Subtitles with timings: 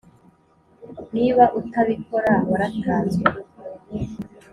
[1.15, 3.25] niba utabikora waratanzwe